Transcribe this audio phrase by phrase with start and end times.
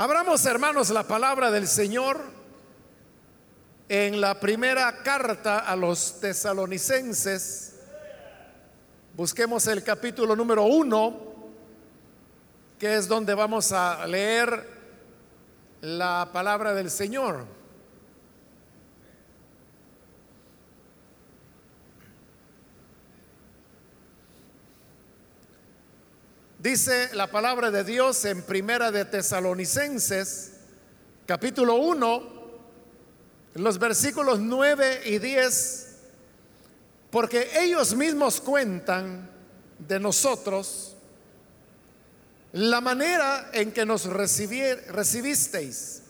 [0.00, 2.20] Abramos, hermanos, la palabra del Señor
[3.88, 7.74] en la primera carta a los tesalonicenses.
[9.16, 11.18] Busquemos el capítulo número uno,
[12.78, 14.68] que es donde vamos a leer
[15.80, 17.44] la palabra del Señor.
[26.58, 30.54] Dice la palabra de Dios en Primera de Tesalonicenses,
[31.24, 32.22] capítulo 1,
[33.54, 35.86] los versículos 9 y 10,
[37.12, 39.30] porque ellos mismos cuentan
[39.78, 40.96] de nosotros
[42.50, 46.02] la manera en que nos recibisteis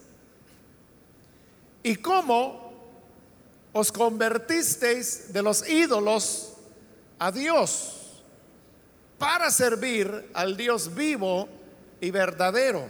[1.83, 2.73] y cómo
[3.75, 6.55] os convertisteis de los ídolos
[7.19, 7.98] a Dios
[9.18, 11.48] para servir al Dios vivo
[12.00, 12.88] y verdadero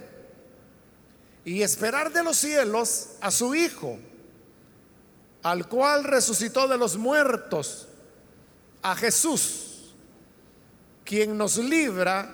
[1.43, 3.97] y esperar de los cielos a su Hijo,
[5.41, 7.87] al cual resucitó de los muertos,
[8.81, 9.93] a Jesús,
[11.03, 12.33] quien nos libra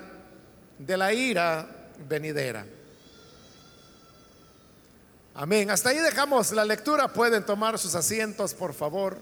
[0.78, 1.68] de la ira
[2.08, 2.66] venidera.
[5.34, 5.70] Amén.
[5.72, 7.08] Hasta ahí dejamos la lectura.
[7.08, 9.18] Pueden tomar sus asientos, por favor.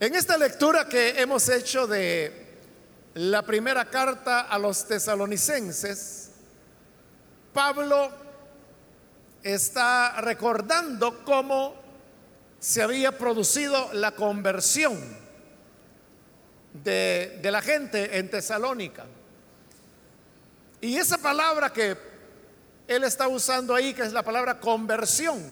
[0.00, 2.46] En esta lectura que hemos hecho de
[3.14, 6.30] la primera carta a los tesalonicenses,
[7.52, 8.08] Pablo
[9.42, 11.74] está recordando cómo
[12.60, 14.96] se había producido la conversión
[16.74, 19.04] de, de, la gente en Tesalónica.
[20.80, 21.96] Y esa palabra que
[22.86, 25.50] él está usando ahí, que es la palabra conversión,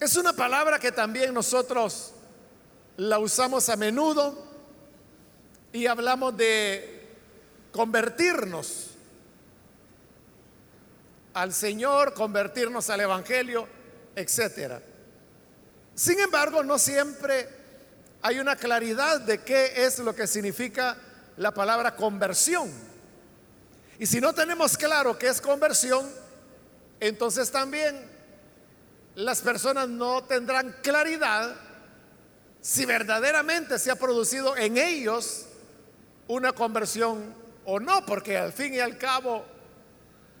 [0.00, 2.14] es una palabra que también nosotros
[2.96, 4.46] la usamos a menudo
[5.72, 7.08] y hablamos de
[7.72, 8.90] convertirnos
[11.34, 13.66] al Señor, convertirnos al Evangelio,
[14.14, 14.80] etcétera.
[15.94, 17.48] Sin embargo, no siempre
[18.22, 20.96] hay una claridad de qué es lo que significa
[21.36, 22.70] la palabra conversión.
[23.98, 26.08] Y si no tenemos claro qué es conversión,
[27.00, 28.00] entonces también
[29.16, 31.54] las personas no tendrán claridad
[32.64, 35.44] si verdaderamente se ha producido en ellos
[36.28, 37.34] una conversión
[37.66, 39.44] o no, porque al fin y al cabo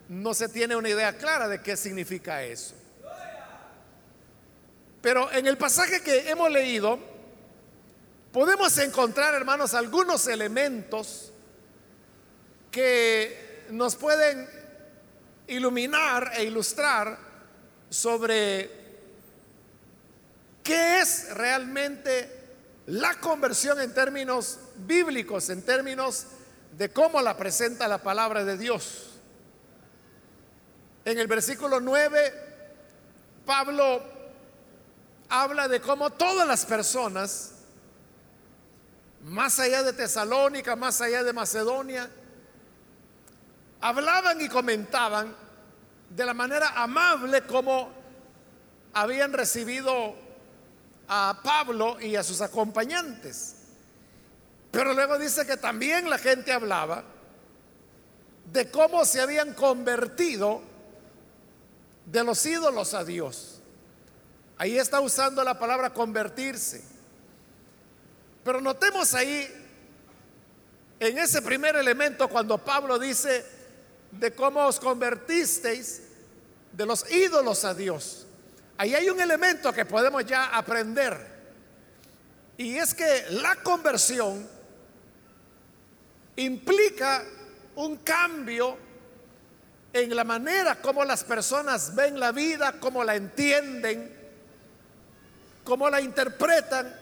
[0.08, 2.74] no se tiene una idea clara de qué significa eso.
[5.02, 6.98] Pero en el pasaje que hemos leído,
[8.32, 11.30] podemos encontrar, hermanos, algunos elementos
[12.70, 14.48] que nos pueden
[15.46, 17.18] iluminar e ilustrar
[17.90, 18.83] sobre
[20.64, 22.42] ¿Qué es realmente
[22.86, 26.26] la conversión en términos bíblicos, en términos
[26.72, 29.10] de cómo la presenta la palabra de Dios?
[31.04, 32.32] En el versículo 9,
[33.44, 34.02] Pablo
[35.28, 37.52] habla de cómo todas las personas,
[39.22, 42.08] más allá de Tesalónica, más allá de Macedonia,
[43.82, 45.36] hablaban y comentaban
[46.08, 47.92] de la manera amable como
[48.94, 50.23] habían recibido
[51.08, 53.56] a Pablo y a sus acompañantes.
[54.70, 57.04] Pero luego dice que también la gente hablaba
[58.52, 60.62] de cómo se habían convertido
[62.06, 63.60] de los ídolos a Dios.
[64.56, 66.84] Ahí está usando la palabra convertirse.
[68.44, 69.48] Pero notemos ahí,
[71.00, 73.44] en ese primer elemento, cuando Pablo dice
[74.10, 76.02] de cómo os convertisteis
[76.72, 78.23] de los ídolos a Dios.
[78.76, 81.34] Ahí hay un elemento que podemos ya aprender.
[82.56, 84.48] Y es que la conversión
[86.36, 87.24] implica
[87.76, 88.76] un cambio
[89.92, 94.12] en la manera como las personas ven la vida, cómo la entienden,
[95.62, 96.94] cómo la interpretan.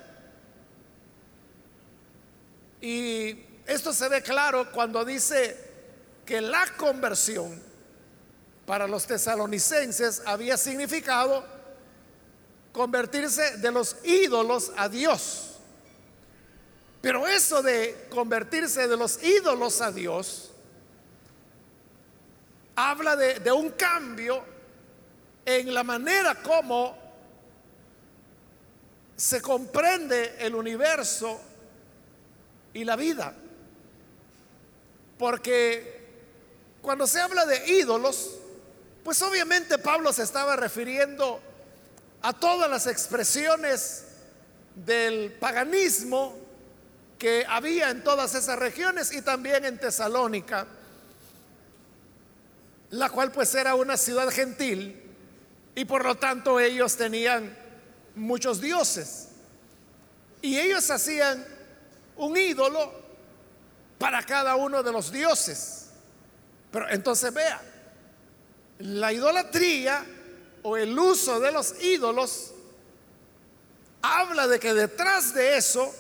[2.82, 5.56] Y esto se ve claro cuando dice
[6.26, 7.62] que la conversión
[8.66, 11.62] para los tesalonicenses había significado
[12.72, 15.48] convertirse de los ídolos a Dios.
[17.00, 20.50] Pero eso de convertirse de los ídolos a Dios
[22.74, 24.42] habla de, un cambio
[25.44, 26.96] en la manera como
[29.16, 31.40] se comprende el universo
[32.72, 33.34] y la vida.
[35.18, 36.00] Porque
[36.80, 38.38] cuando se habla de ídolos,
[39.04, 41.40] pues obviamente Pablo se estaba refiriendo
[42.22, 44.04] a todas las expresiones
[44.74, 46.36] del paganismo
[47.19, 50.66] que había en todas esas regiones y también en Tesalónica,
[52.90, 55.00] la cual pues era una ciudad gentil
[55.74, 57.56] y por lo tanto ellos tenían
[58.14, 59.28] muchos dioses.
[60.42, 61.44] Y ellos hacían
[62.16, 62.92] un ídolo
[63.98, 65.86] para cada uno de los dioses.
[66.70, 67.62] Pero entonces vea,
[68.80, 70.04] la idolatría
[70.62, 72.53] o el uso de los ídolos
[74.00, 75.93] habla de que detrás de eso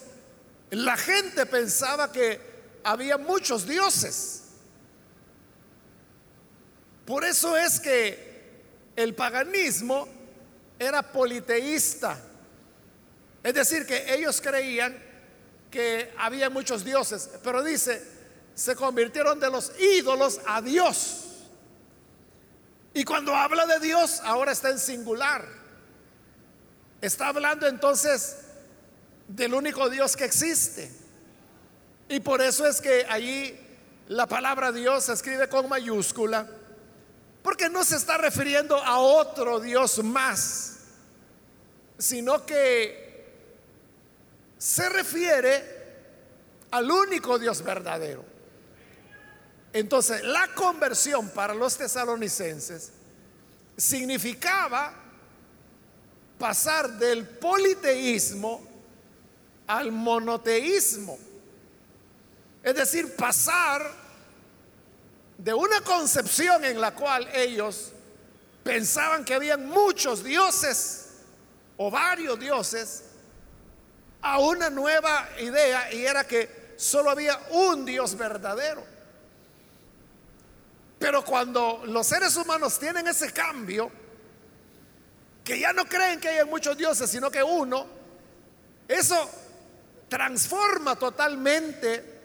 [0.70, 2.40] la gente pensaba que
[2.84, 4.42] había muchos dioses.
[7.04, 8.32] Por eso es que
[8.96, 10.08] el paganismo
[10.78, 12.18] era politeísta.
[13.42, 14.96] Es decir, que ellos creían
[15.70, 18.02] que había muchos dioses, pero dice,
[18.54, 21.31] se convirtieron de los ídolos a Dios.
[22.94, 25.46] Y cuando habla de Dios, ahora está en singular.
[27.00, 28.36] Está hablando entonces
[29.28, 30.90] del único Dios que existe.
[32.08, 33.58] Y por eso es que allí
[34.08, 36.46] la palabra Dios se escribe con mayúscula,
[37.42, 40.76] porque no se está refiriendo a otro Dios más,
[41.98, 43.02] sino que
[44.58, 45.82] se refiere
[46.70, 48.31] al único Dios verdadero.
[49.72, 52.90] Entonces, la conversión para los tesalonicenses
[53.76, 54.94] significaba
[56.38, 58.62] pasar del politeísmo
[59.66, 61.18] al monoteísmo.
[62.62, 63.90] Es decir, pasar
[65.38, 67.92] de una concepción en la cual ellos
[68.62, 71.06] pensaban que habían muchos dioses
[71.76, 73.04] o varios dioses
[74.20, 78.84] a una nueva idea y era que solo había un Dios verdadero.
[81.02, 83.90] Pero cuando los seres humanos tienen ese cambio,
[85.42, 87.84] que ya no creen que haya muchos dioses, sino que uno,
[88.86, 89.28] eso
[90.08, 92.20] transforma totalmente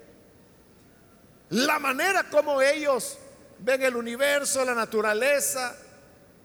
[1.49, 3.17] la manera como ellos
[3.57, 5.75] ven el universo, la naturaleza,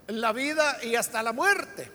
[0.07, 1.91] la vida y hasta la muerte.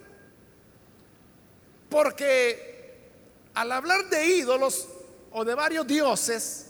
[1.91, 3.09] Porque
[3.55, 4.87] al hablar de ídolos
[5.33, 6.68] o de varios dioses,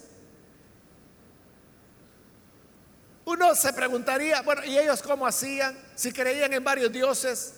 [3.28, 7.52] uno se preguntaría, bueno, ¿y ellos cómo hacían si creían en varios dioses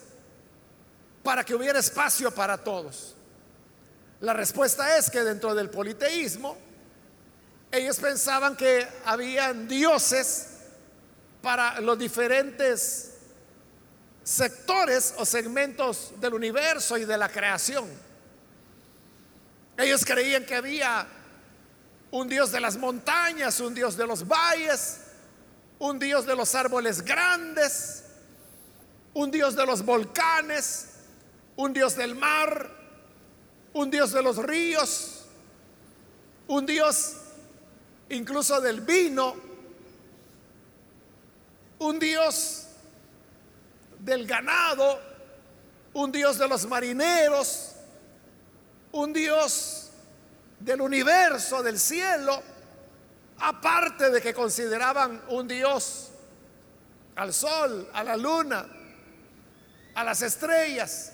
[1.22, 3.14] para que hubiera espacio para todos?
[4.20, 6.58] La respuesta es que dentro del politeísmo,
[7.70, 10.48] ellos pensaban que habían dioses
[11.40, 13.12] para los diferentes
[14.24, 17.88] sectores o segmentos del universo y de la creación.
[19.78, 21.06] Ellos creían que había
[22.10, 24.99] un dios de las montañas, un dios de los valles,
[25.80, 28.04] un dios de los árboles grandes,
[29.12, 30.86] un dios de los volcanes,
[31.56, 32.80] un dios del mar,
[33.72, 35.22] un Dios de los ríos,
[36.48, 37.16] un Dios
[38.08, 39.36] incluso del vino,
[41.78, 42.66] un Dios
[43.98, 45.00] del ganado,
[45.94, 47.72] un Dios de los marineros,
[48.92, 49.90] un Dios
[50.58, 52.42] del universo, del cielo,
[53.40, 56.10] aparte de que consideraban un Dios
[57.16, 58.66] al sol, a la luna,
[59.94, 61.12] a las estrellas.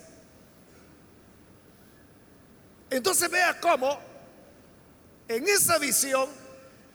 [2.90, 3.98] Entonces vea cómo
[5.28, 6.28] en esa visión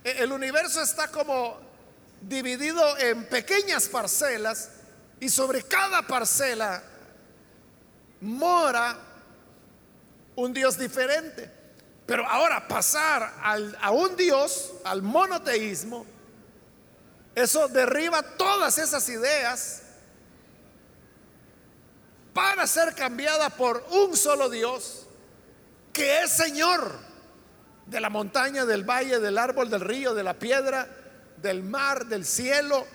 [0.03, 1.59] e-, el universo está como
[2.21, 4.69] dividido en pequeñas parcelas
[5.19, 6.83] y sobre cada parcela
[8.21, 8.97] mora
[10.35, 11.60] un Dios diferente.
[12.11, 13.35] Pero ahora pasar
[13.79, 16.05] a un Dios, al monoteísmo,
[17.33, 19.81] eso derriba todas esas ideas
[22.33, 25.07] para ser cambiada por un solo Dios
[25.93, 26.99] que es Señor
[27.85, 30.89] de la montaña, del valle, del árbol, del río, de la piedra,
[31.37, 32.85] del mar, del cielo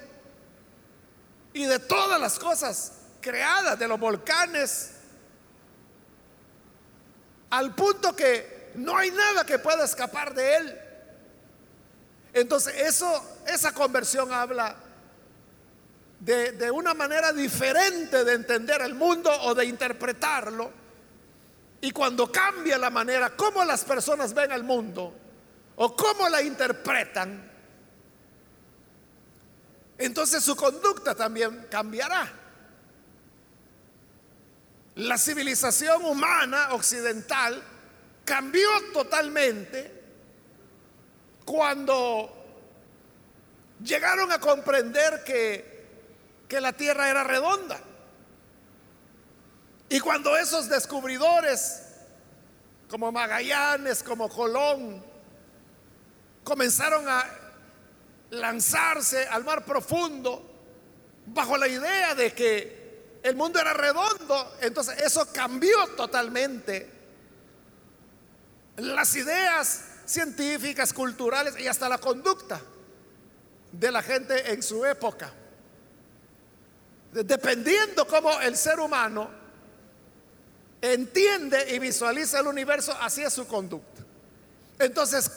[1.55, 2.93] y de todas las cosas
[3.23, 4.91] creadas, de los volcanes,
[7.49, 10.81] al punto que no hay nada que pueda escapar de él.
[12.33, 14.77] Entonces, eso, esa conversión habla
[16.21, 20.71] de, de una manera diferente de entender el mundo o de interpretarlo
[21.81, 25.15] y cuando cambia la manera como las personas ven el mundo
[25.77, 27.51] o cómo la interpretan,
[29.99, 32.33] entonces su conducta también cambiará.
[34.97, 37.63] La civilización humana occidental
[38.27, 39.91] cambió totalmente
[41.45, 42.31] cuando
[43.83, 45.87] llegaron a comprender que,
[46.49, 47.81] que la tierra era redonda.
[49.89, 51.83] Y cuando esos descubridores,
[52.91, 55.05] como Magallanes, como Colón,
[56.43, 57.25] comenzaron a
[58.31, 60.43] lanzarse al mar profundo
[61.27, 64.57] bajo la idea de que el mundo era redondo.
[64.61, 66.96] Entonces eso cambió totalmente
[68.77, 72.61] las ideas científicas, culturales y hasta la conducta
[73.73, 75.33] de la gente en su época.
[77.13, 79.31] Dependiendo cómo el ser humano
[80.81, 84.03] entiende y visualiza el universo, así es su conducta.
[84.79, 85.31] Entonces,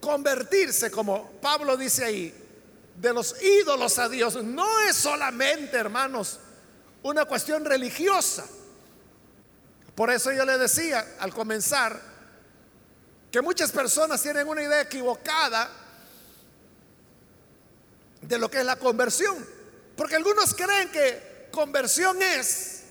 [0.00, 2.34] convertirse, como Pablo dice ahí,
[2.96, 6.40] de los ídolos a Dios, no es solamente, hermanos,
[7.02, 8.44] una cuestión religiosa.
[9.94, 12.11] Por eso yo le decía al comenzar
[13.32, 15.70] que muchas personas tienen una idea equivocada
[18.20, 19.34] de lo que es la conversión.
[19.96, 22.82] Porque algunos creen que conversión es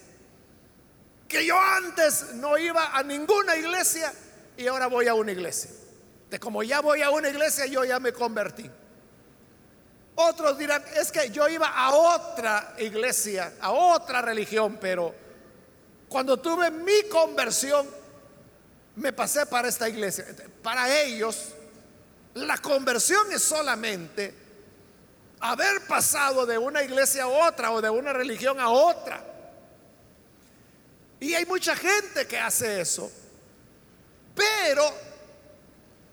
[1.27, 4.11] que yo antes no iba a ninguna iglesia
[4.57, 5.69] y ahora voy a una iglesia.
[6.31, 8.67] De como ya voy a una iglesia, yo ya me convertí.
[10.15, 15.13] Otros dirán, es que yo iba a otra iglesia, a otra religión, pero
[16.09, 18.00] cuando tuve mi conversión,
[18.95, 20.25] me pasé para esta iglesia.
[20.61, 21.49] Para ellos,
[22.33, 24.33] la conversión es solamente
[25.39, 29.25] haber pasado de una iglesia a otra o de una religión a otra.
[31.19, 33.11] Y hay mucha gente que hace eso.
[34.35, 34.83] Pero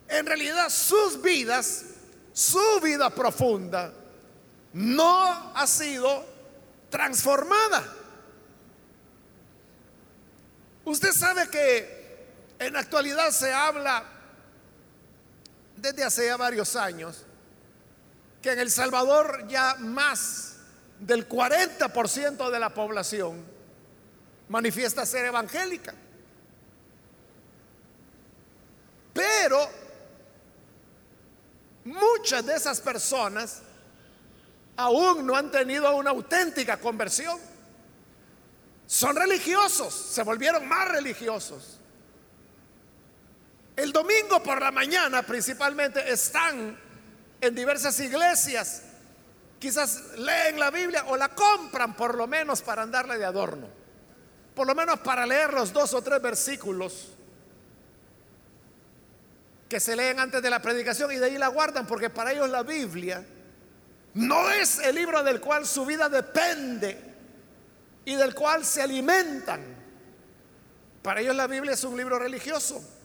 [0.09, 1.85] en realidad sus vidas,
[2.33, 3.93] su vida profunda,
[4.73, 6.25] no ha sido
[6.91, 7.95] transformada.
[10.85, 11.98] Usted sabe que
[12.59, 14.05] en la actualidad se habla
[15.77, 17.25] desde hace ya varios años
[18.43, 20.57] que en El Salvador ya más
[20.99, 23.45] del 40% de la población
[24.49, 25.95] manifiesta ser evangélica.
[29.13, 29.69] Pero
[31.85, 33.63] muchas de esas personas
[34.77, 37.39] aún no han tenido una auténtica conversión.
[38.87, 41.78] Son religiosos, se volvieron más religiosos.
[43.79, 46.77] El domingo por la mañana principalmente están
[47.41, 48.83] en diversas iglesias.
[49.61, 53.69] Quizás leen la Biblia o la compran por lo menos para andarle de adorno.
[54.57, 57.11] Por lo menos para leer los dos o tres versículos
[59.69, 62.51] que se leen antes de la predicación y de ahí la guardan porque para ellos
[62.51, 63.25] la Biblia
[64.15, 67.01] no es el libro del cual su vida depende
[68.05, 69.63] y del cual se alimentan.
[71.01, 72.98] Para ellos la Biblia es un libro religioso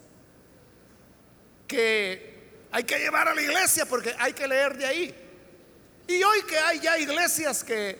[1.68, 2.34] que
[2.72, 5.16] hay que llevar a la iglesia porque hay que leer de ahí.
[6.08, 8.00] Y hoy que hay ya iglesias que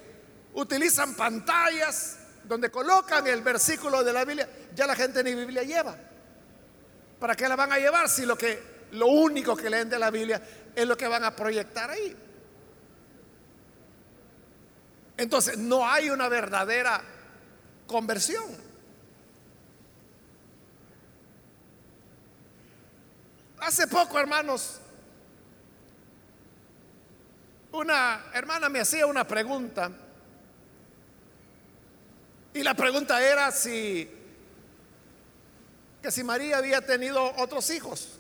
[0.54, 5.96] utilizan pantallas donde colocan el versículo de la Biblia, ya la gente ni Biblia lleva.
[7.20, 10.12] ¿Para qué la van a llevar si lo que lo único que leen de la
[10.12, 10.42] Biblia
[10.76, 12.16] es lo que van a proyectar ahí?
[15.16, 17.02] Entonces, no hay una verdadera
[17.88, 18.73] conversión.
[23.66, 24.82] Hace poco, hermanos,
[27.72, 29.90] una hermana me hacía una pregunta.
[32.54, 34.10] Y la pregunta era si
[36.02, 38.20] que si María había tenido otros hijos.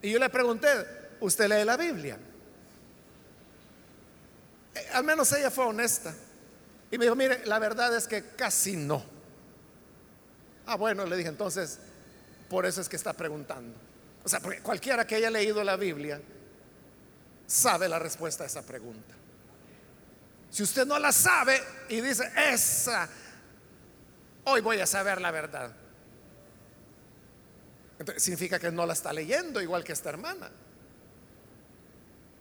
[0.00, 0.68] Y yo le pregunté,
[1.18, 2.16] ¿usted lee la Biblia?
[4.76, 6.14] Eh, al menos ella fue honesta.
[6.92, 9.04] Y me dijo, mire, la verdad es que casi no.
[10.64, 11.80] Ah, bueno, le dije, entonces,
[12.48, 13.76] por eso es que está preguntando.
[14.24, 16.20] O sea, porque cualquiera que haya leído la Biblia
[17.46, 19.14] sabe la respuesta a esa pregunta.
[20.50, 23.08] Si usted no la sabe y dice, esa,
[24.44, 25.72] hoy voy a saber la verdad.
[27.98, 30.50] Entonces, significa que no la está leyendo igual que esta hermana.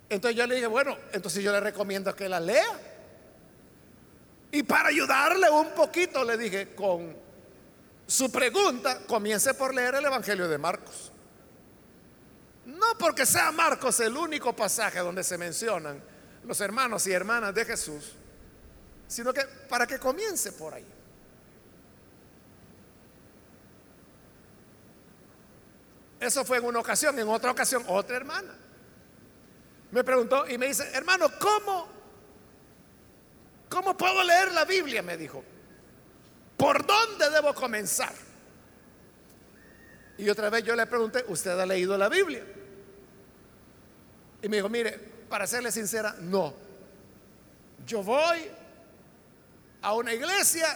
[0.10, 2.80] Entonces yo le dije, bueno, entonces yo le recomiendo que la lea.
[4.52, 7.27] Y para ayudarle un poquito, le dije, con
[8.08, 11.12] su pregunta, comience por leer el Evangelio de Marcos.
[12.66, 16.02] No porque sea Marcos el único pasaje donde se mencionan
[16.44, 18.14] los hermanos y hermanas de Jesús,
[19.08, 20.86] sino que para que comience por ahí.
[26.20, 28.56] Eso fue en una ocasión, en otra ocasión otra hermana.
[29.92, 31.88] Me preguntó y me dice, hermano, ¿cómo?
[33.70, 35.02] ¿Cómo puedo leer la Biblia?
[35.02, 35.44] Me dijo.
[36.58, 38.14] ¿Por dónde debo comenzar?
[40.18, 42.44] Y otra vez yo le pregunté, ¿usted ha leído la Biblia?
[44.42, 44.98] Y me dijo, mire,
[45.30, 46.54] para serle sincera, no.
[47.86, 48.50] Yo voy
[49.82, 50.68] a una iglesia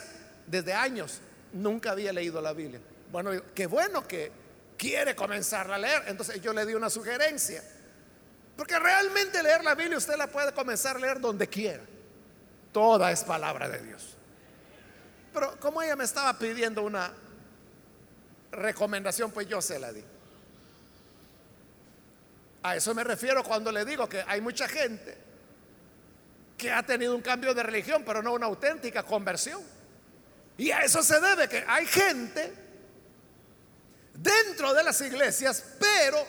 [0.45, 1.19] desde años,
[1.53, 2.79] nunca había leído la Biblia.
[3.11, 4.31] Bueno, qué bueno que,
[4.81, 6.05] quiere comenzar a leer.
[6.07, 7.63] Entonces yo le di una sugerencia.
[8.57, 11.83] Porque realmente leer la Biblia usted la puede comenzar a leer donde quiera.
[12.71, 14.17] Toda es palabra de Dios.
[15.33, 17.13] Pero como ella me estaba pidiendo una
[18.51, 20.03] recomendación, pues yo se la di.
[22.63, 25.17] A eso me refiero cuando le digo que hay mucha gente
[26.57, 29.61] que ha tenido un cambio de religión, pero no una auténtica conversión.
[30.57, 32.53] Y a eso se debe que hay gente
[34.13, 36.23] dentro de las iglesias, pero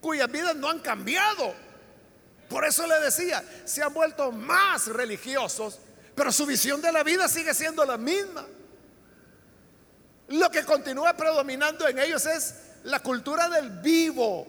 [0.00, 1.54] cuyas vidas no han cambiado.
[2.48, 5.78] Por eso le decía, se han vuelto más religiosos,
[6.18, 8.44] pero su visión de la vida sigue siendo la misma.
[10.26, 14.44] Lo que continúa predominando en ellos es la cultura del vivo.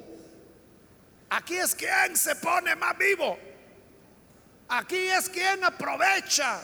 [1.30, 3.38] Aquí es quien se pone más vivo.
[4.70, 6.60] Aquí es quien aprovecha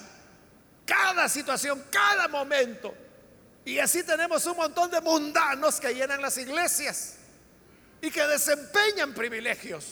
[0.88, 2.91] cada situación, cada momento.
[3.63, 7.17] Y así tenemos un montón de mundanos que llenan las iglesias
[8.01, 9.85] y que desempeñan privilegios,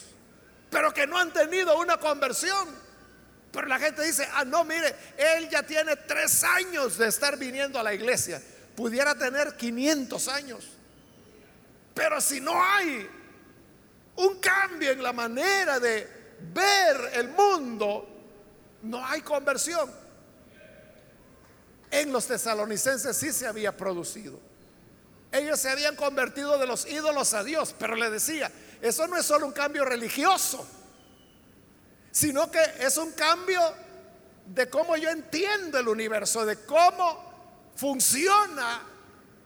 [0.72, 2.83] pero que no han tenido una conversión.
[3.54, 7.80] Pero la gente dice, ah, no, mire, él ya tiene tres años de estar viniendo
[7.80, 8.42] a la iglesia.
[8.76, 10.70] Pudiera tener 500 años.
[11.94, 13.08] Pero si no hay
[14.16, 16.10] un cambio en la manera de
[16.52, 18.10] ver el mundo,
[18.82, 19.92] no hay conversión.
[21.92, 24.40] En los tesalonicenses sí se había producido.
[25.32, 29.28] Ellos se habían convertido de los ídolos a Dios, pero le decía, eso no es
[29.28, 30.68] solo un cambio religioso,
[32.14, 33.60] sino que es un cambio
[34.46, 38.84] de cómo yo entiendo el universo, de cómo funciona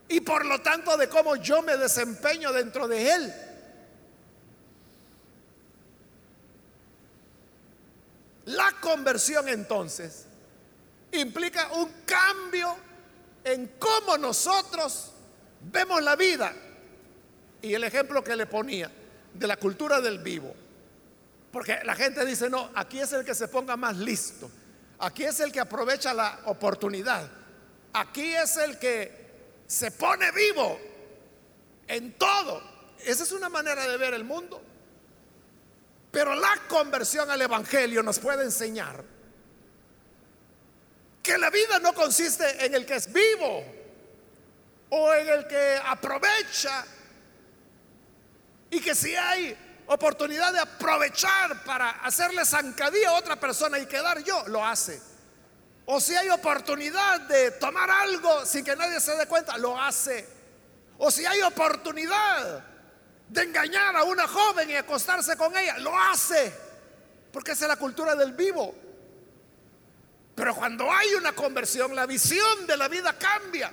[0.09, 3.33] y por lo tanto de cómo yo me desempeño dentro de él.
[8.47, 10.25] La conversión entonces
[11.13, 12.75] implica un cambio
[13.45, 15.13] en cómo nosotros
[15.61, 16.53] vemos la vida.
[17.61, 18.91] Y el ejemplo que le ponía
[19.33, 20.66] de la cultura del vivo.
[21.51, 24.49] Porque la gente dice, no, aquí es el que se ponga más listo.
[24.99, 27.29] Aquí es el que aprovecha la oportunidad.
[27.93, 29.27] Aquí es el que
[29.65, 30.79] se pone vivo
[31.87, 32.61] en todo.
[33.05, 34.61] Esa es una manera de ver el mundo.
[36.11, 39.03] Pero la conversión al Evangelio nos puede enseñar
[41.21, 43.63] que la vida no consiste en el que es vivo
[44.89, 46.85] o en el que aprovecha
[48.69, 49.55] y que si hay
[49.87, 55.01] oportunidad de aprovechar para hacerle zancadilla a otra persona y quedar yo, lo hace.
[55.85, 60.27] O si hay oportunidad de tomar algo sin que nadie se dé cuenta, lo hace.
[60.97, 62.65] O si hay oportunidad
[63.29, 66.53] de engañar a una joven y acostarse con ella, lo hace,
[67.31, 68.75] porque esa es la cultura del vivo.
[70.35, 73.71] Pero cuando hay una conversión, la visión de la vida cambia.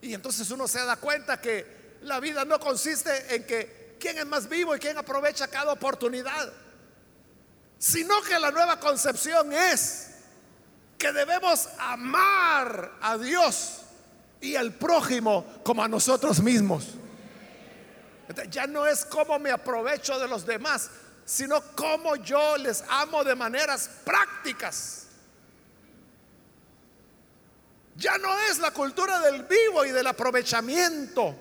[0.00, 4.26] Y entonces uno se da cuenta que la vida no consiste en que quién es
[4.26, 6.52] más vivo y quién aprovecha cada oportunidad,
[7.78, 10.08] sino que la nueva concepción es
[10.98, 13.82] que debemos amar a Dios
[14.40, 16.88] y al prójimo como a nosotros mismos.
[18.50, 20.90] Ya no es cómo me aprovecho de los demás,
[21.24, 25.06] sino cómo yo les amo de maneras prácticas.
[27.94, 31.36] Ya no es la cultura del vivo y del aprovechamiento,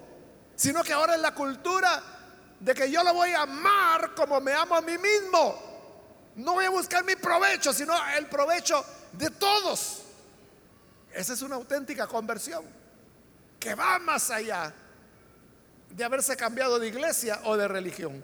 [0.56, 2.21] sino que ahora es la cultura
[2.62, 5.72] de que yo lo voy a amar como me amo a mí mismo.
[6.36, 10.04] No voy a buscar mi provecho, sino el provecho de todos.
[11.12, 12.64] Esa es una auténtica conversión
[13.60, 14.72] que va más allá
[15.90, 18.24] de haberse cambiado de iglesia o de religión.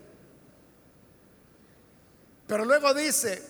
[2.47, 3.43] Pero luego dice,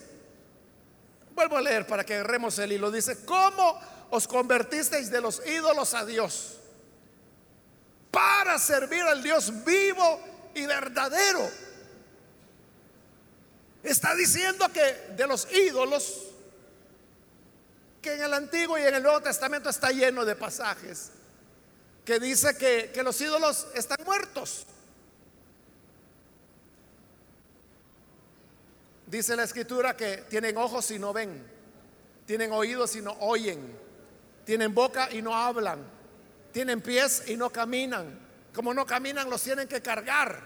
[1.34, 3.78] vuelvo a leer para que agarremos el hilo, dice, ¿cómo
[4.10, 6.58] os convertisteis de los ídolos a Dios?
[8.10, 11.48] Para servir al Dios vivo y verdadero.
[13.82, 16.24] Está diciendo que de los ídolos,
[18.02, 21.10] que en el Antiguo y en el Nuevo Testamento está lleno de pasajes
[22.08, 24.64] que dice que, los ídolos están muertos.
[29.06, 31.46] Dice la escritura que tienen ojos y no ven,
[32.24, 33.76] tienen oídos y no oyen,
[34.46, 35.84] tienen boca y no hablan,
[36.50, 38.18] tienen pies y no caminan.
[38.54, 40.42] Como no caminan, los tienen que cargar.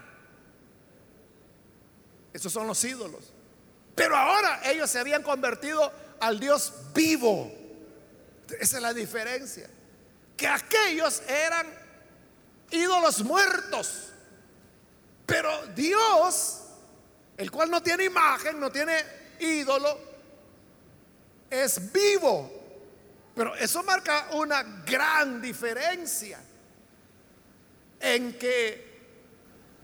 [2.33, 3.33] Esos son los ídolos.
[3.95, 7.53] Pero ahora ellos se habían convertido al Dios vivo.
[8.59, 9.69] Esa es la diferencia
[10.37, 11.67] que aquellos eran
[12.71, 14.09] ídolos muertos.
[15.25, 16.63] Pero Dios,
[17.37, 19.05] el cual no tiene imagen, no tiene
[19.39, 19.99] ídolo,
[21.49, 22.51] es vivo.
[23.35, 26.41] Pero eso marca una gran diferencia.
[28.03, 28.93] En que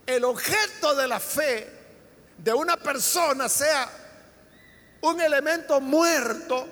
[0.05, 1.71] el objeto de la fe
[2.37, 3.89] de una persona sea
[5.01, 6.67] un elemento muerto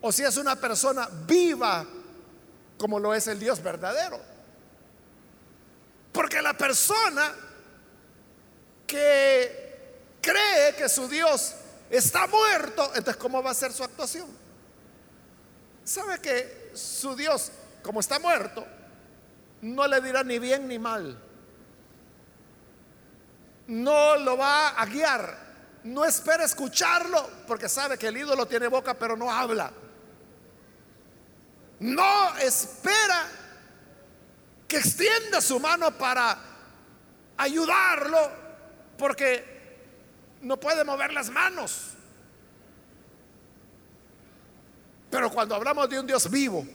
[0.00, 1.86] o si es una persona viva
[2.78, 4.20] como lo es el Dios verdadero.
[6.12, 7.34] Porque la persona
[8.86, 9.66] que
[10.22, 11.54] cree que su Dios
[11.90, 14.28] está muerto, entonces ¿cómo va a ser su actuación?
[15.84, 17.50] ¿Sabe que su Dios,
[17.82, 18.66] como está muerto,
[19.66, 21.18] no le dirá ni bien ni mal?
[23.66, 25.46] No lo va a guiar.
[25.84, 29.72] No espera escucharlo porque sabe que el ídolo tiene boca pero no habla.
[31.80, 33.26] No espera
[34.68, 36.38] que extienda su mano para
[37.36, 38.30] ayudarlo
[38.96, 39.44] porque
[40.42, 41.90] no puede mover las manos.
[45.10, 46.66] Pero cuando hablamos de un Dios vivo,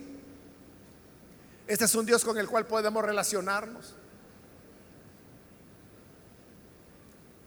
[1.72, 3.96] este es un Dios con el cual podemos relacionarnos.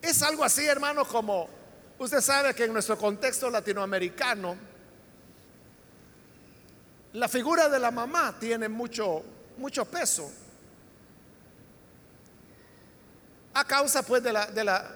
[0.00, 1.46] Es algo así, hermano, como
[1.98, 4.56] usted sabe que en nuestro contexto latinoamericano,
[7.12, 9.22] la figura de la mamá tiene mucho,
[9.58, 10.32] mucho peso.
[13.52, 14.90] A causa pues de la, de la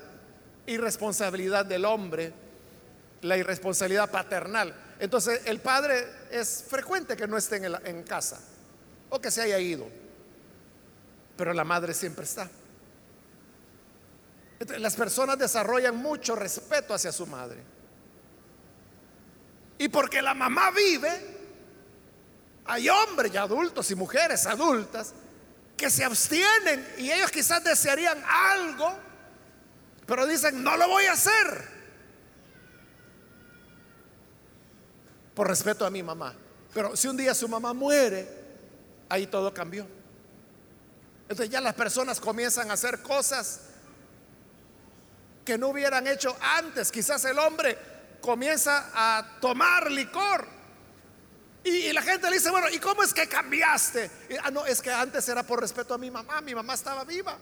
[0.64, 2.33] irresponsabilidad del hombre,
[3.21, 4.75] la irresponsabilidad paternal.
[4.99, 8.41] Entonces el padre es frecuente que no esté en, en casa
[9.11, 9.87] o que se haya ido,
[11.37, 12.51] pero la madre siempre está.
[14.79, 17.62] las personas desarrollan mucho respeto hacia su madre.
[19.79, 21.37] Y porque la mamá vive,
[22.66, 25.14] hay hombres y adultos y mujeres adultas
[25.77, 28.92] que se abstienen y ellos quizás desearían algo,
[30.05, 31.79] pero dicen, no lo voy a hacer.
[35.35, 36.35] Por respeto a mi mamá.
[36.75, 38.38] Pero si un día su mamá muere,
[39.09, 39.87] ahí todo cambió.
[41.23, 43.61] Entonces ya las personas comienzan a hacer cosas
[45.44, 46.90] que no hubieran hecho antes.
[46.90, 47.79] Quizás el hombre
[48.21, 50.59] comienza a tomar licor
[51.64, 54.11] y, la gente le dice, bueno, ¿y cómo es que cambiaste?
[54.42, 57.37] ah, no, es que antes era por respeto a mi mamá, mi mamá estaba viva.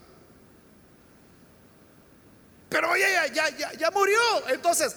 [2.69, 4.49] Pero oye, ya, ya, ya murió.
[4.49, 4.97] Entonces,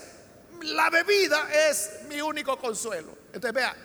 [0.61, 3.15] la bebida es mi único consuelo.
[3.27, 3.75] Entonces, vea,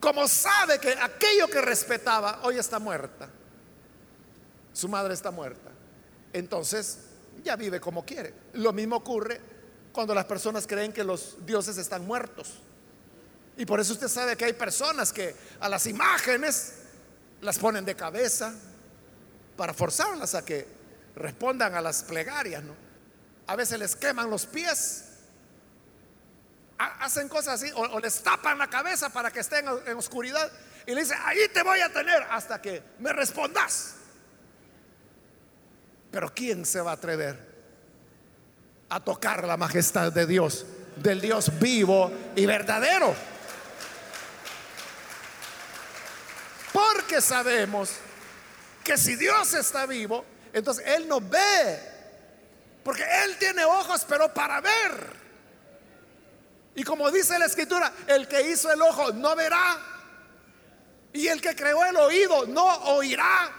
[0.00, 3.28] como sabe que aquello que respetaba hoy está muerta,
[4.72, 5.70] su madre está muerta,
[6.32, 6.98] entonces
[7.42, 8.34] ya vive como quiere.
[8.54, 9.40] Lo mismo ocurre
[9.92, 12.60] cuando las personas creen que los dioses están muertos.
[13.56, 16.74] Y por eso usted sabe que hay personas que a las imágenes
[17.40, 18.54] las ponen de cabeza
[19.56, 20.66] para forzarlas a que
[21.16, 22.74] respondan a las plegarias, ¿no?
[23.48, 25.06] A veces les queman los pies,
[26.78, 30.50] hacen cosas así, o, les tapan la cabeza para que estén en, oscuridad
[30.86, 33.94] y le dicen, ahí te voy a tener hasta que me respondas.
[36.10, 37.36] Pero ¿quién se va a atrever
[38.88, 40.64] a tocar la majestad de Dios,
[40.96, 43.14] del Dios vivo y verdadero?
[46.72, 47.90] Porque sabemos
[48.84, 51.98] que si Dios está vivo, entonces Él nos ve.
[52.82, 55.27] Porque Él tiene ojos, pero para ver.
[56.78, 59.76] Y como dice la escritura, el que hizo el ojo no verá.
[61.12, 62.64] Y el que creó el oído no
[62.94, 63.50] oirá.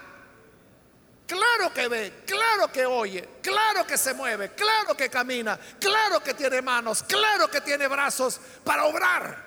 [1.27, 6.33] Claro que ve, claro que oye, claro que se mueve, claro que camina, claro que
[6.33, 9.45] tiene manos, claro que tiene brazos para obrar.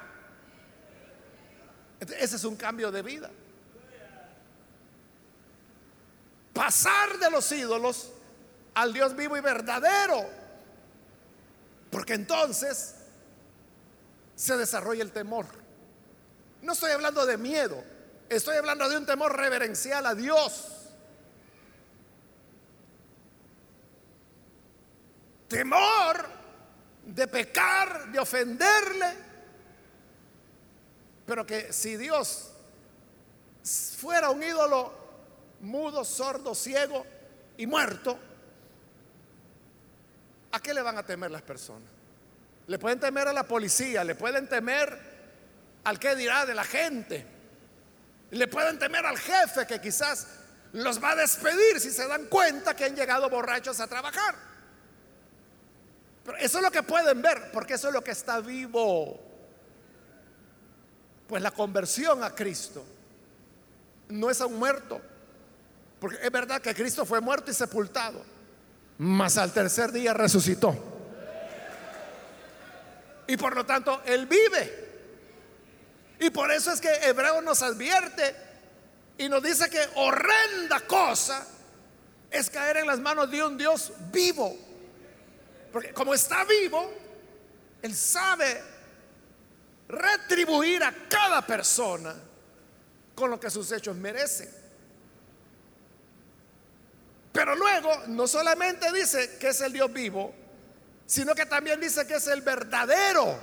[1.98, 3.30] Ese es un cambio de vida
[6.52, 8.12] pasar de los ídolos
[8.74, 10.28] al Dios vivo y verdadero.
[11.90, 12.96] Porque entonces
[14.42, 15.46] se desarrolla el temor.
[16.62, 17.84] No estoy hablando de miedo,
[18.28, 20.88] estoy hablando de un temor reverencial a Dios.
[25.46, 26.26] Temor
[27.06, 29.16] de pecar, de ofenderle.
[31.24, 32.50] Pero que si Dios
[33.96, 34.92] fuera un ídolo
[35.60, 37.06] mudo, sordo, ciego
[37.58, 38.18] y muerto,
[40.50, 41.91] ¿a qué le van a temer las personas?
[42.66, 45.12] Le pueden temer a la policía, le pueden temer
[45.84, 47.26] al que dirá de la gente,
[48.30, 50.26] le pueden temer al jefe que quizás
[50.72, 54.34] los va a despedir si se dan cuenta que han llegado borrachos a trabajar.
[56.24, 59.20] Pero eso es lo que pueden ver, porque eso es lo que está vivo.
[61.26, 62.84] Pues la conversión a Cristo
[64.08, 65.00] no es a un muerto,
[66.00, 68.22] porque es verdad que Cristo fue muerto y sepultado,
[68.98, 70.91] mas al tercer día resucitó.
[73.26, 74.90] Y por lo tanto, Él vive.
[76.20, 78.34] Y por eso es que Hebreo nos advierte
[79.18, 81.46] y nos dice que horrenda cosa
[82.30, 84.56] es caer en las manos de un Dios vivo.
[85.72, 86.92] Porque como está vivo,
[87.82, 88.62] Él sabe
[89.88, 92.14] retribuir a cada persona
[93.14, 94.50] con lo que sus hechos merecen.
[97.32, 100.34] Pero luego no solamente dice que es el Dios vivo,
[101.06, 103.38] sino que también dice que es el verdadero.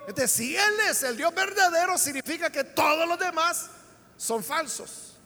[0.00, 3.70] Entonces, si Él es el Dios verdadero, significa que todos los demás
[4.16, 5.16] son falsos.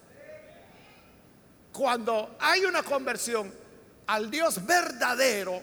[1.73, 3.53] Cuando hay una conversión
[4.07, 5.61] al Dios verdadero,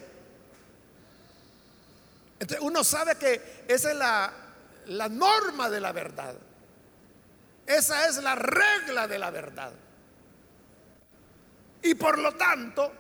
[2.40, 3.98] entonces uno sabe que esa es
[4.88, 6.36] la norma de la verdad.
[7.66, 9.72] Esa es la regla de la verdad.
[11.84, 12.92] Y por lo tanto,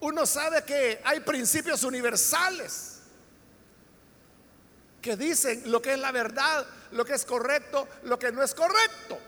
[0.00, 3.00] uno sabe que hay principios universales
[5.00, 8.54] que dicen lo que es la verdad, lo que es correcto, lo que no es
[8.54, 9.18] correcto.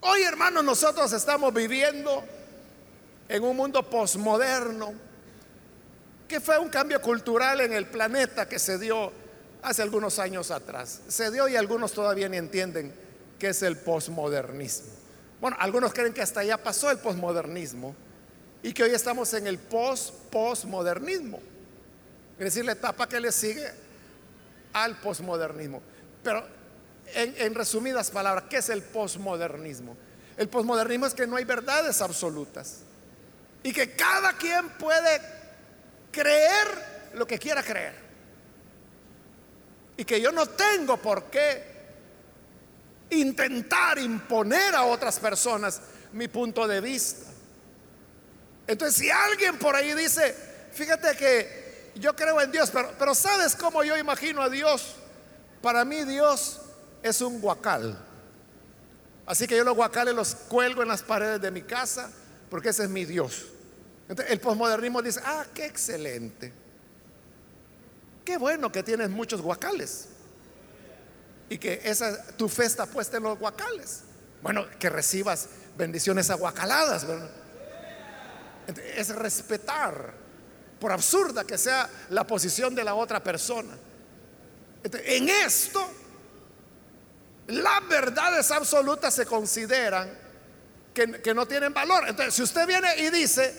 [0.00, 2.24] Hoy, hermanos, nosotros estamos viviendo
[3.28, 4.94] en un mundo posmoderno,
[6.28, 9.12] que fue un cambio cultural en el planeta que se dio
[9.62, 11.00] hace algunos años atrás.
[11.08, 12.94] Se dio y algunos todavía ni entienden
[13.40, 15.05] qué es el posmodernismo.
[15.40, 17.94] Bueno, algunos creen que hasta ya pasó el posmodernismo
[18.62, 21.40] y que hoy estamos en el post-postmodernismo.
[22.38, 23.66] Es decir, la etapa que le sigue
[24.72, 25.82] al posmodernismo.
[26.22, 26.46] Pero
[27.14, 29.96] en, en, resumidas palabras, ¿qué es el posmodernismo?
[30.36, 32.80] El posmodernismo es que no hay verdades absolutas
[33.62, 35.20] y que cada quien puede
[36.10, 36.66] creer
[37.14, 37.94] lo que quiera creer.
[39.96, 41.75] Y que yo no tengo por qué
[43.10, 45.80] intentar imponer a otras personas
[46.12, 47.26] mi punto de vista.
[48.66, 50.34] Entonces, si alguien por ahí dice,
[50.72, 54.96] fíjate que yo creo en Dios, pero, ¿sabes cómo yo imagino a Dios?
[55.62, 56.60] Para mí Dios
[57.02, 57.98] es un guacal.
[59.24, 62.10] Así que yo los guacales los cuelgo en las paredes de mi casa
[62.50, 63.46] porque ese es mi Dios.
[64.08, 66.52] Entonces, el posmodernismo dice, ah, qué excelente.
[68.24, 70.08] Qué bueno que tienes muchos guacales
[71.48, 74.02] y que esa tu fe está puesta en los guacales.
[74.42, 77.06] Bueno, que recibas bendiciones aguacaladas,
[78.96, 80.14] Es respetar,
[80.80, 83.76] por absurda que sea la posición de la otra persona.
[84.82, 85.88] en esto,
[87.48, 90.10] las verdades absolutas se consideran
[90.92, 92.08] que, que no tienen valor.
[92.08, 93.54] Entonces, si usted viene y dice,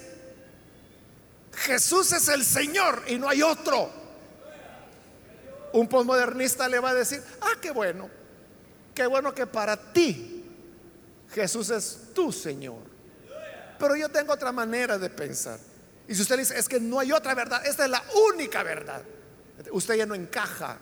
[1.53, 3.91] Jesús es el Señor y no hay otro,
[5.79, 8.09] un postmodernista le va a decir, ah, qué bueno,
[8.95, 10.43] qué bueno que para ti
[11.31, 12.81] Jesús es tu Señor.
[13.77, 15.59] Pero yo tengo otra manera de pensar.
[16.07, 19.03] Y si usted dice, es que no hay otra verdad, esta es la única verdad,
[19.71, 20.79] usted ya no encaja.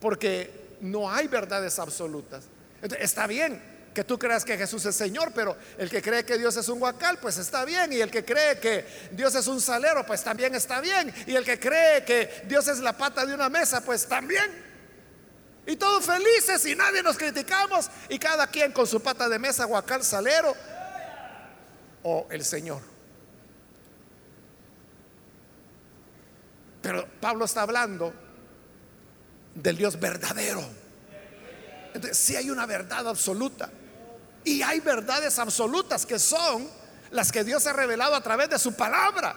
[0.00, 2.44] Porque no hay verdades absolutas.
[2.82, 3.62] Entonces, está bien,
[3.94, 6.80] que tú creas que Jesús es Señor, pero el que cree que Dios es un
[6.80, 7.92] guacal, pues está bien.
[7.92, 11.14] Y el que cree que Dios es un salero, pues también está bien.
[11.28, 14.50] Y el que cree que Dios es la pata de una mesa, pues también.
[15.64, 17.88] Y todos felices y nadie nos criticamos.
[18.08, 20.54] Y cada quien con su pata de mesa, guacal, salero
[22.02, 22.82] o el Señor.
[26.82, 28.12] Pero Pablo está hablando
[29.54, 30.62] del Dios verdadero.
[31.94, 33.70] Entonces, si hay una verdad absoluta.
[34.44, 36.70] Y hay verdades absolutas que son
[37.10, 39.34] las que Dios ha revelado a través de su palabra.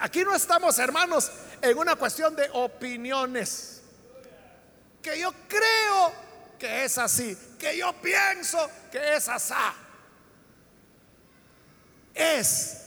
[0.00, 1.30] aquí no estamos, hermanos,
[1.62, 3.82] en una cuestión de opiniones.
[5.00, 6.12] Que yo creo
[6.58, 9.54] que es así, que yo pienso que es así.
[12.14, 12.78] Es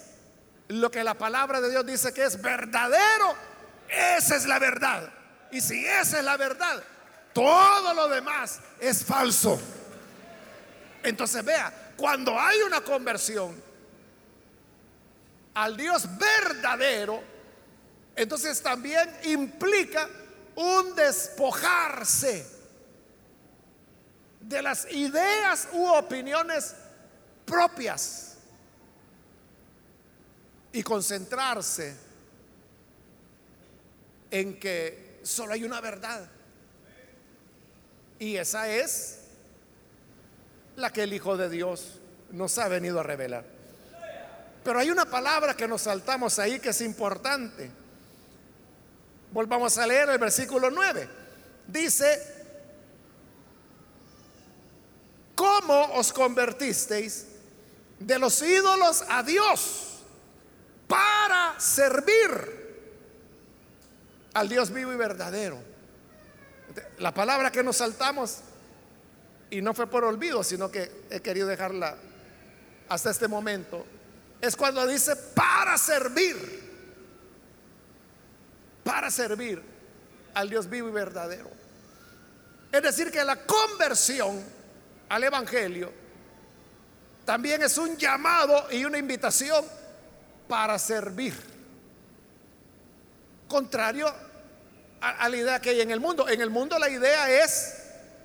[0.70, 3.36] lo que la palabra de Dios dice que es verdadero.
[3.88, 5.10] Esa es la verdad.
[5.52, 6.84] Y si esa es la verdad,
[7.34, 9.62] todo lo demás es falso.
[11.08, 13.56] Entonces vea, cuando hay una conversión
[15.54, 17.24] al Dios verdadero,
[18.14, 20.10] entonces también implica
[20.56, 22.46] un despojarse
[24.42, 26.76] de las ideas u opiniones
[27.46, 28.36] propias
[30.74, 31.96] y concentrarse
[34.30, 36.28] en que solo hay una verdad.
[38.20, 39.27] Y esa es
[40.78, 42.00] la que el Hijo de Dios
[42.32, 43.44] nos ha venido a revelar.
[44.64, 47.72] Pero hay una palabra que nos saltamos ahí que es importante.
[49.32, 51.10] Volvamos a leer el versículo 9.
[51.68, 52.46] Dice,
[55.36, 57.26] ¿cómo os convertisteis
[58.00, 60.04] de los ídolos a Dios
[60.88, 62.56] para servir
[64.34, 65.58] al Dios vivo y verdadero?
[67.00, 68.42] La palabra que nos saltamos,
[69.50, 71.96] y no fue por olvido, sino que he querido dejarla
[72.90, 73.86] hasta este momento,
[74.42, 76.36] es cuando dice para servir,
[78.84, 79.62] para servir
[80.34, 81.50] al Dios vivo y verdadero.
[82.72, 84.44] Es decir, que la conversión
[85.10, 85.92] al Evangelio
[87.26, 89.66] también es un llamado y una invitación
[90.48, 91.34] para servir.
[93.48, 94.14] Contrario
[95.02, 96.28] a, la idea que hay en el mundo.
[96.28, 97.77] En el mundo la idea es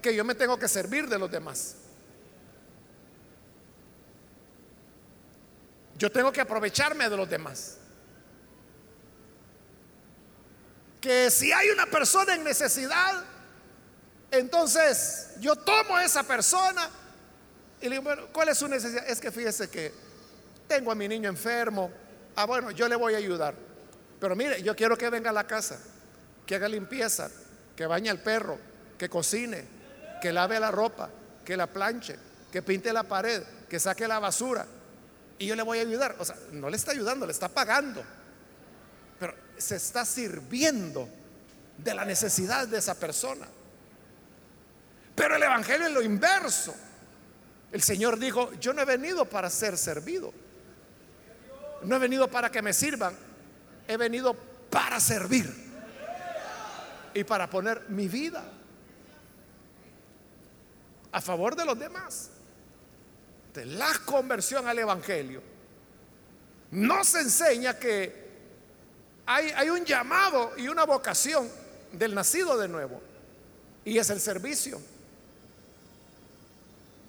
[0.02, 1.76] que yo me tengo que servir de los demás.
[5.96, 7.78] Yo tengo que aprovecharme de los demás.
[11.00, 13.24] Que si hay una persona en necesidad,
[14.30, 16.90] entonces yo tomo a esa persona
[17.80, 19.08] y le digo, bueno, ¿cuál es su necesidad?
[19.08, 19.92] Es que fíjese que
[20.66, 21.90] tengo a mi niño enfermo.
[22.34, 23.54] Ah, bueno, yo le voy a ayudar.
[24.18, 25.78] Pero mire, yo quiero que venga a la casa,
[26.46, 27.30] que haga limpieza,
[27.76, 28.58] que bañe al perro,
[28.96, 29.81] que cocine,
[30.22, 31.10] que lave la ropa,
[31.44, 32.16] que la planche,
[32.52, 34.64] que pinte la pared, que saque la basura.
[35.36, 36.14] Y yo le voy a ayudar.
[36.20, 38.04] O sea, no le está ayudando, le está pagando.
[39.18, 41.08] Pero se está sirviendo
[41.76, 43.48] de la necesidad de esa persona.
[45.16, 46.72] Pero el Evangelio es lo inverso.
[47.72, 50.32] El Señor dijo, yo no he venido para ser servido.
[51.82, 53.16] No he venido para que me sirvan.
[53.88, 54.34] He venido
[54.70, 55.52] para servir.
[57.12, 58.44] Y para poner mi vida
[61.12, 62.30] a favor de los demás.
[63.54, 65.42] De la conversión al Evangelio.
[66.70, 68.22] Nos enseña que
[69.26, 71.48] hay, un llamado y una vocación
[71.92, 73.00] del nacido de nuevo.
[73.84, 74.80] Y es el servicio.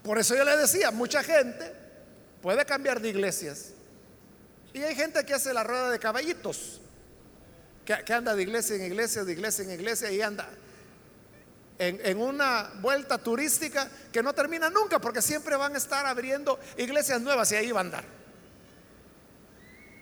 [0.03, 1.71] Por eso yo le decía, mucha gente
[2.41, 3.69] puede cambiar de iglesias.
[4.73, 6.81] Y hay gente que hace la rueda de caballitos,
[7.85, 10.49] que, anda de iglesia en iglesia, de iglesia en iglesia y anda
[11.79, 17.21] en, una vuelta turística que no termina nunca porque siempre van a estar abriendo iglesias
[17.21, 18.05] nuevas y ahí va a andar.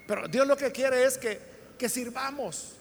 [0.06, 1.40] Pero Dios lo que quiere es que,
[1.78, 2.72] que sirvamos.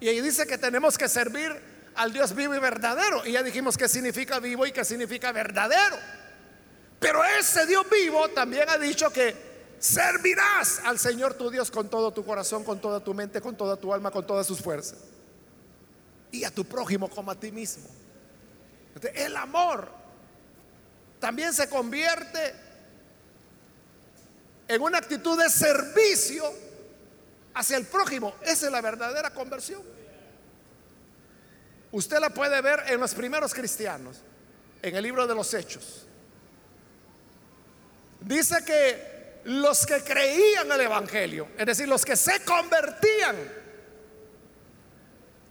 [0.00, 1.54] Y ahí dice que tenemos que servir
[1.96, 3.26] al Dios vivo y verdadero.
[3.26, 5.98] Y ya dijimos que significa vivo y que significa verdadero.
[6.98, 12.12] Pero ese Dios vivo también ha dicho que servirás al Señor tu Dios con todo
[12.12, 14.98] tu corazón, con toda tu mente, con toda tu alma, con todas sus fuerzas.
[16.32, 17.88] Y a tu prójimo como a ti mismo.
[19.14, 19.88] El amor
[21.18, 22.54] también se convierte
[24.68, 26.44] en una actitud de servicio
[27.54, 28.34] hacia el prójimo.
[28.42, 29.82] Esa es la verdadera conversión.
[31.92, 34.18] Usted la puede ver en los primeros cristianos,
[34.80, 36.06] en el libro de los Hechos.
[38.20, 43.36] Dice que los que creían el Evangelio, es decir, los que se convertían,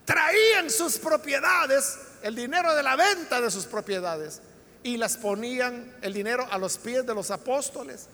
[0.10, 4.42] traían sus propiedades, el dinero de la venta de sus propiedades,
[4.82, 8.08] y las ponían el dinero a los pies de los apóstoles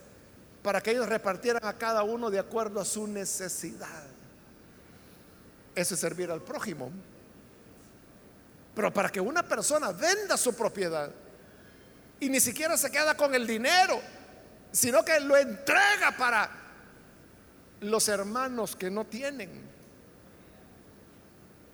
[0.61, 4.03] para que ellos repartieran a cada uno de acuerdo a su necesidad.
[5.73, 6.91] Eso es servir al prójimo.
[8.75, 11.09] Pero para que una persona venda su propiedad
[12.19, 14.01] y ni siquiera se queda con el dinero,
[14.69, 16.51] sino que lo entrega para
[17.79, 19.64] los hermanos que no tienen.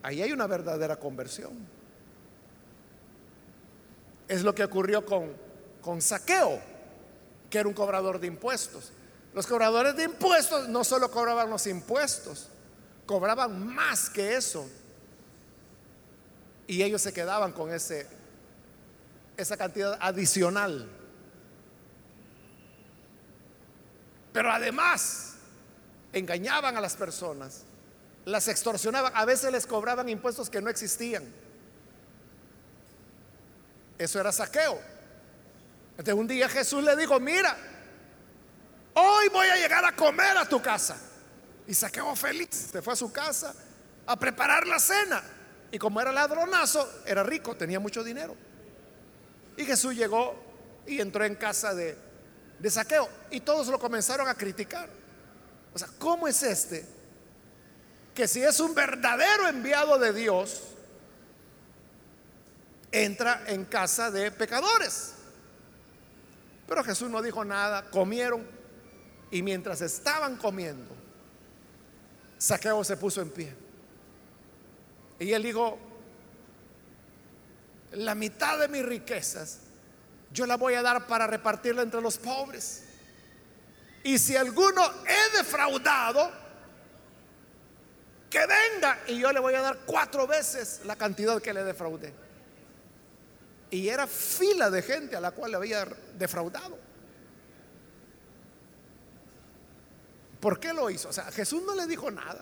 [0.04, 1.52] Ahí hay una verdadera conversión.
[4.28, 5.34] Es lo que ocurrió con,
[5.82, 6.60] con Saqueo,
[7.50, 8.92] que era un cobrador de impuestos.
[9.34, 12.50] Los cobradores de impuestos no solo cobraban los impuestos,
[13.06, 14.68] cobraban más que eso
[16.72, 18.08] y ellos se quedaban con ese,
[19.36, 20.88] esa cantidad adicional.
[24.32, 25.36] Pero además
[26.14, 27.66] engañaban a las personas,
[28.26, 31.24] las extorsionaban, a veces les cobraban impuestos que no existían.
[33.98, 34.80] Eso era saqueo.
[35.92, 37.56] Entonces un día Jesús le dijo, mira,
[38.94, 40.98] hoy voy a llegar a comer a tu casa.
[41.68, 43.54] Y saqueo feliz, se fue a su casa
[44.06, 45.22] a preparar la cena.
[45.72, 48.36] Y como era ladronazo, era rico, tenía mucho dinero.
[49.58, 50.36] Y Jesús llegó
[50.86, 51.98] y entró en casa de,
[52.60, 53.08] de saqueo.
[53.30, 54.90] Y todos lo comenzaron a criticar.
[55.74, 57.01] O sea, ¿cómo es este?
[58.16, 60.64] Que si es un verdadero enviado de Dios,
[62.92, 65.14] entra en casa de pecadores.
[66.68, 68.46] Pero Jesús no dijo nada, comieron
[69.32, 70.94] y mientras estaban comiendo,
[72.38, 73.56] Saqueo se puso en pie.
[75.20, 75.78] Y él dijo,
[77.92, 79.60] la mitad de mis riquezas
[80.34, 82.84] yo la voy a dar para repartirla entre los pobres.
[84.04, 86.32] Y si alguno he defraudado,
[88.32, 92.14] que venga y yo le voy a dar cuatro veces la cantidad que le defraudé.
[93.70, 95.86] Y era fila de gente a la cual le había
[96.18, 96.78] defraudado.
[100.40, 101.10] ¿Por qué lo hizo?
[101.10, 102.42] O sea, Jesús no le dijo nada.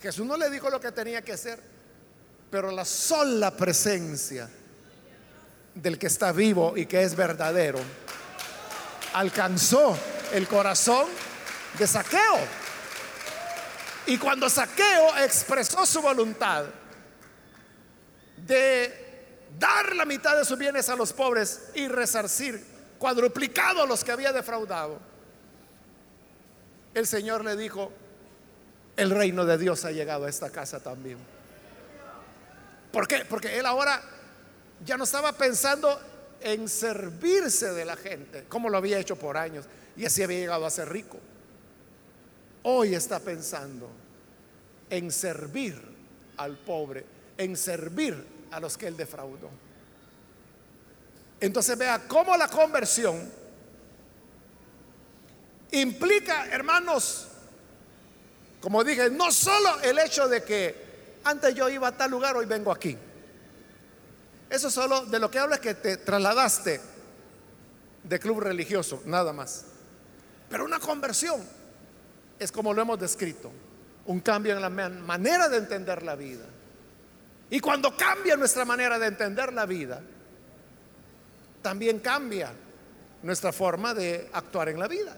[0.00, 1.60] Jesús no le dijo lo que tenía que hacer.
[2.50, 4.50] Pero la sola presencia
[5.74, 7.78] del que está vivo y que es verdadero
[9.14, 9.96] alcanzó
[10.32, 11.06] el corazón
[11.78, 12.61] de saqueo.
[14.06, 16.64] Y cuando saqueo expresó su voluntad
[18.36, 19.02] de
[19.58, 22.64] dar la mitad de sus bienes a los pobres y resarcir
[22.98, 24.98] cuadruplicado los que había defraudado,
[26.94, 27.92] el Señor le dijo,
[28.96, 31.18] el reino de Dios ha llegado a esta casa también.
[32.90, 33.24] ¿Por qué?
[33.24, 34.02] Porque él ahora
[34.84, 36.00] ya no estaba pensando
[36.40, 39.64] en servirse de la gente, como lo había hecho por años,
[39.96, 41.18] y así había llegado a ser rico.
[42.64, 43.90] Hoy está pensando
[44.88, 45.80] en servir
[46.36, 47.04] al pobre,
[47.36, 49.50] en servir a los que él defraudó.
[51.40, 53.30] Entonces vea cómo la conversión
[55.72, 57.28] implica, hermanos,
[58.60, 60.92] como dije, no solo el hecho de que
[61.24, 62.96] antes yo iba a tal lugar, hoy vengo aquí.
[64.48, 66.80] Eso solo de lo que habla es que te trasladaste
[68.04, 69.64] de club religioso, nada más.
[70.48, 71.42] Pero una conversión
[72.42, 73.50] es como lo hemos descrito,
[74.06, 76.44] un cambio en la manera de entender la vida.
[77.50, 80.02] Y cuando cambia nuestra manera de entender la vida,
[81.60, 82.52] también cambia
[83.22, 85.16] nuestra forma de actuar en la vida.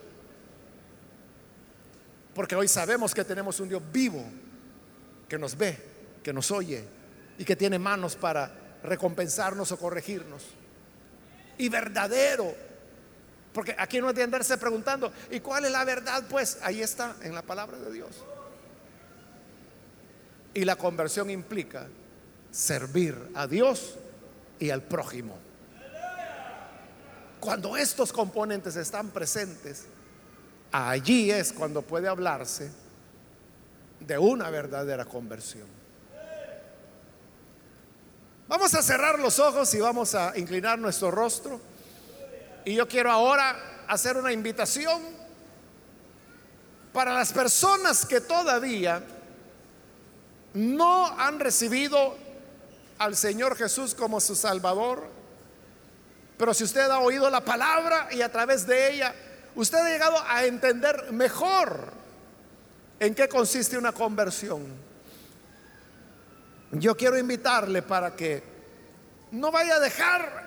[2.35, 4.25] Porque hoy sabemos que tenemos un Dios vivo
[5.29, 5.79] que nos ve,
[6.23, 6.85] que nos oye
[7.39, 8.51] y que tiene manos para
[8.83, 10.43] recompensarnos o corregirnos.
[11.57, 12.74] Y verdadero.
[13.55, 16.25] Porque aquí no es de andarse preguntando, ¿y cuál es la verdad?
[16.29, 18.25] Pues ahí está, en la palabra de Dios.
[20.53, 21.87] Y la conversión implica
[22.51, 23.95] servir a Dios
[24.59, 25.39] y al prójimo.
[27.39, 29.85] Cuando estos componentes están presentes,
[30.73, 32.73] allí es cuando puede hablarse
[34.01, 35.69] de una verdadera conversión.
[38.49, 41.61] Vamos a cerrar los ojos y vamos a inclinar nuestro rostro.
[42.65, 45.03] Y yo quiero ahora hacer una invitación
[46.93, 49.03] para las personas que todavía
[50.55, 52.17] no han recibido
[52.99, 55.09] al Señor Jesús como su Salvador.
[56.39, 59.15] Pero si usted ha oído la palabra y a través de ella,
[59.57, 61.93] usted ha llegado a entender mejor
[62.99, 64.65] en qué consiste una conversión.
[66.73, 68.43] Yo quiero invitarle para que
[69.33, 70.44] no vaya a dejar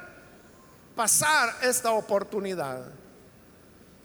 [0.98, 2.84] pasar esta oportunidad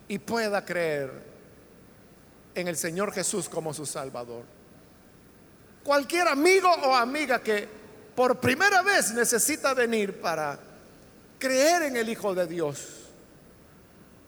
[0.07, 1.11] y pueda creer
[2.55, 4.45] en el Señor Jesús como su Salvador.
[5.83, 7.67] Cualquier amigo o amiga que
[8.15, 10.59] por primera vez necesita venir para
[11.39, 13.09] creer en el Hijo de Dios.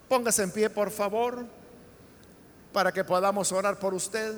[0.09, 1.45] Póngase en pie, por favor,
[2.73, 4.35] para que podamos orar por usted.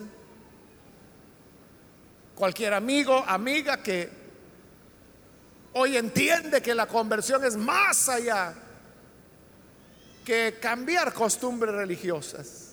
[2.35, 4.11] Cualquier amigo, amiga que
[5.77, 8.55] hoy entiende que la conversión es más allá
[10.25, 12.73] que cambiar costumbres religiosas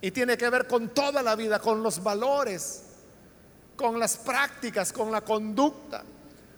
[0.00, 2.82] y tiene que ver con toda la vida, con los valores
[3.76, 6.02] con las prácticas, con la conducta,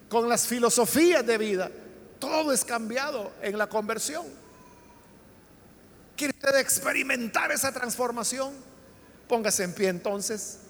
[0.09, 1.71] con las filosofías de vida.
[2.19, 4.25] Todo es cambiado en la conversión.
[6.17, 8.55] ¿Quiere usted experimentar esa transformación?
[9.29, 10.61] Póngase en pie entonces,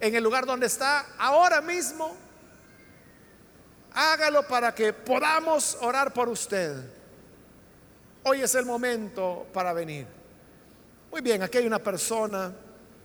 [0.00, 2.14] en el lugar donde está ahora mismo.
[3.98, 6.76] Hágalo para que podamos orar por usted.
[8.24, 10.06] Hoy es el momento para venir.
[11.10, 12.52] Muy bien, aquí hay una persona.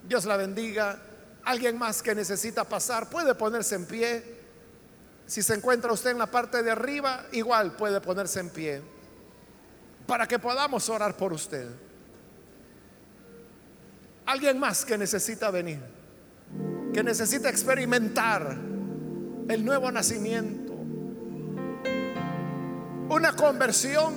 [0.05, 1.01] Dios la bendiga.
[1.45, 4.41] Alguien más que necesita pasar puede ponerse en pie.
[5.25, 8.81] Si se encuentra usted en la parte de arriba, igual puede ponerse en pie.
[10.05, 11.69] Para que podamos orar por usted.
[14.25, 15.79] Alguien más que necesita venir.
[16.93, 18.57] Que necesita experimentar
[19.47, 20.61] el nuevo nacimiento.
[23.12, 24.14] Una conversión,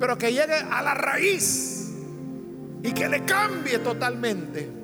[0.00, 1.90] pero que llegue a la raíz
[2.82, 4.78] y que le cambie totalmente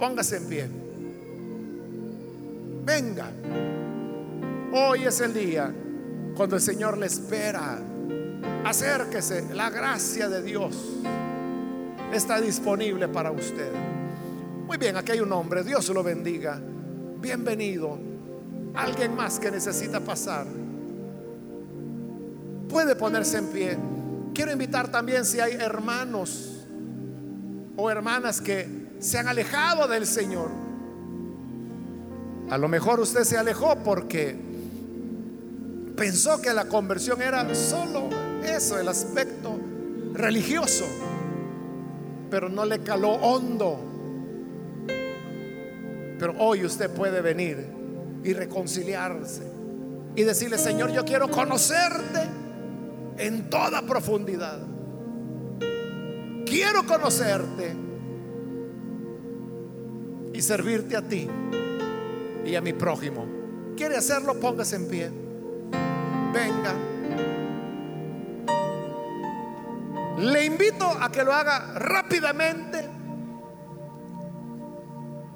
[0.00, 0.66] Póngase en pie.
[2.86, 3.30] Venga.
[4.72, 5.70] Hoy es el día
[6.34, 7.78] cuando el Señor le espera.
[8.64, 9.52] Acérquese.
[9.52, 10.74] La gracia de Dios
[12.14, 13.70] está disponible para usted.
[14.66, 15.62] Muy bien, aquí hay un hombre.
[15.64, 16.58] Dios lo bendiga.
[17.20, 17.98] Bienvenido.
[18.74, 20.46] Alguien más que necesita pasar.
[22.70, 23.78] Puede ponerse en pie.
[24.32, 26.66] Quiero invitar también si hay hermanos
[27.76, 30.50] o hermanas que se han alejado del Señor
[32.50, 34.36] A lo mejor usted se alejó porque
[35.96, 38.08] pensó que la conversión era solo
[38.44, 39.58] eso, el aspecto
[40.14, 40.84] religioso,
[42.28, 43.78] pero no le caló hondo.
[46.18, 47.66] Pero hoy usted puede venir
[48.24, 49.42] y reconciliarse
[50.16, 52.39] y decirle, Señor, yo quiero conocerte
[53.20, 54.58] en toda profundidad.
[56.46, 57.76] Quiero conocerte
[60.32, 61.28] y servirte a ti
[62.44, 63.26] y a mi prójimo.
[63.76, 64.40] ¿Quiere hacerlo?
[64.40, 65.10] Póngase en pie.
[66.32, 66.74] Venga.
[70.18, 72.88] Le invito a que lo haga rápidamente.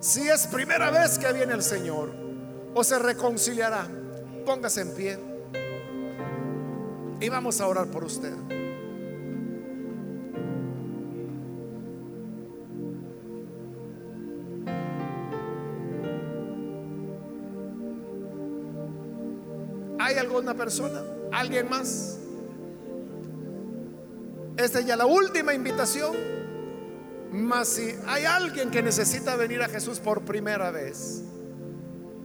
[0.01, 2.13] Si es primera vez que viene el Señor
[2.75, 3.87] o se reconciliará,
[4.45, 5.34] póngase en pie.
[7.25, 8.35] Y vamos a orar por usted.
[19.99, 21.03] ¿Hay alguna persona?
[21.33, 22.19] ¿Alguien más?
[24.59, 26.15] Esta es ya la última invitación.
[27.33, 31.23] Mas si hay alguien que necesita venir a Jesús por primera vez,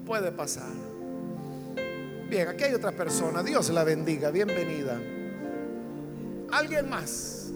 [0.05, 0.88] puede pasar.
[2.29, 3.41] Bien, aquí hay otra persona.
[3.41, 4.29] Dios la bendiga.
[4.29, 5.01] Bienvenida.
[6.51, 7.51] ¿Alguien más?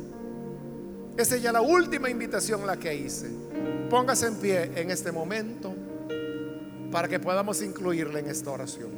[1.16, 3.30] Esta es ya la última invitación la que hice.
[3.88, 5.76] Póngase en pie en este momento
[6.92, 8.90] para que podamos incluirle en esta oración.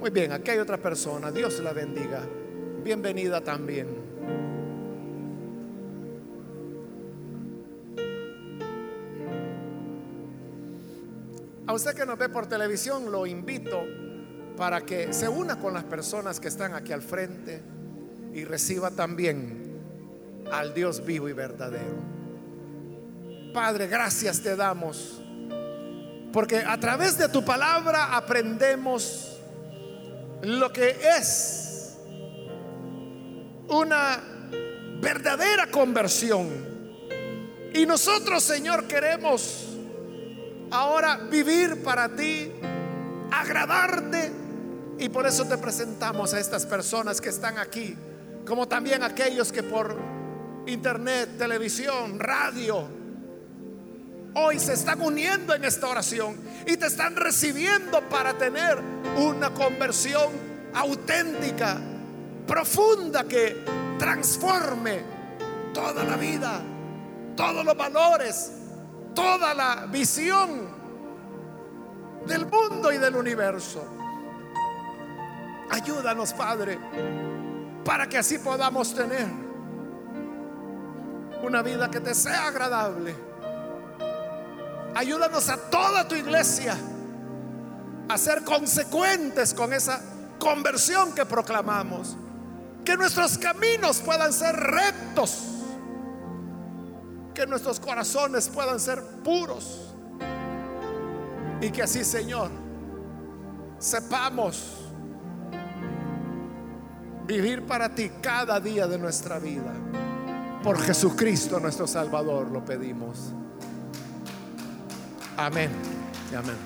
[0.00, 1.30] Muy bien, aquí hay otra persona.
[1.30, 2.22] Dios la bendiga.
[2.82, 3.86] Bienvenida también.
[11.68, 14.07] A usted que nos ve por televisión, lo invito
[14.58, 17.62] para que se una con las personas que están aquí al frente
[18.34, 19.70] y reciba también
[20.50, 22.18] al Dios vivo y verdadero.
[23.54, 25.22] Padre, gracias te damos,
[26.32, 29.38] porque a través de tu palabra aprendemos
[30.42, 31.96] lo que es
[33.68, 34.20] una
[35.00, 36.48] verdadera conversión.
[37.74, 39.76] Y nosotros, Señor, queremos
[40.72, 42.50] ahora vivir para ti,
[43.30, 44.37] agradarte.
[44.98, 47.96] Y por eso te presentamos a estas personas que están aquí,
[48.46, 49.96] como también aquellos que por
[50.66, 52.88] internet, televisión, radio,
[54.34, 56.36] hoy se están uniendo en esta oración
[56.66, 58.78] y te están recibiendo para tener
[59.16, 60.32] una conversión
[60.74, 61.78] auténtica,
[62.46, 63.64] profunda, que
[63.98, 65.02] transforme
[65.72, 66.60] toda la vida,
[67.36, 68.52] todos los valores,
[69.14, 70.68] toda la visión
[72.26, 73.84] del mundo y del universo.
[75.70, 76.78] Ayúdanos, Padre,
[77.84, 79.26] para que así podamos tener
[81.42, 83.28] una vida que te sea agradable
[84.98, 86.76] Ayúdanos a toda tu iglesia
[88.08, 90.00] a ser consecuentes con esa
[90.40, 92.16] conversión que proclamamos.
[92.84, 95.38] Que nuestros caminos puedan ser rectos.
[97.32, 99.94] Que nuestros corazones puedan ser puros.
[101.60, 102.50] Y que así, Señor,
[103.78, 104.87] sepamos
[107.28, 109.70] vivir para ti cada día de nuestra vida.
[110.62, 113.34] Por Jesucristo nuestro Salvador lo pedimos.
[115.36, 115.70] Amén.
[116.34, 116.56] Amén.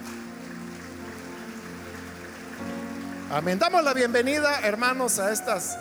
[3.30, 3.58] Amén.
[3.58, 5.76] Damos la bienvenida, hermanos, a estas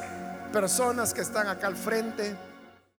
[0.52, 2.36] personas que están acá al frente.